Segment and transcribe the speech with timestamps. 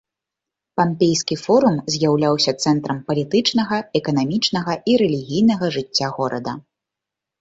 [0.79, 6.51] Пампейскі форум з'яўляўся цэнтрам палітычнага, эканамічнага і рэлігійнага жыцця горада.